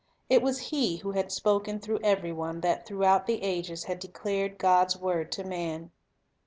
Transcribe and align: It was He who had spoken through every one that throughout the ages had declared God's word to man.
It 0.31 0.41
was 0.41 0.57
He 0.71 0.97
who 0.97 1.11
had 1.11 1.31
spoken 1.31 1.79
through 1.79 1.99
every 2.01 2.31
one 2.31 2.61
that 2.61 2.87
throughout 2.87 3.27
the 3.27 3.43
ages 3.43 3.83
had 3.83 3.99
declared 3.99 4.57
God's 4.57 4.97
word 4.97 5.31
to 5.33 5.43
man. 5.43 5.91